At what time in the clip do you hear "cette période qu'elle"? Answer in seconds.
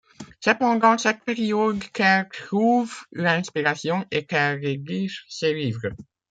0.97-2.27